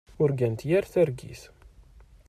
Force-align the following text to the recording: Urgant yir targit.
Urgant 0.27 0.63
yir 0.69 0.87
targit. 0.95 1.43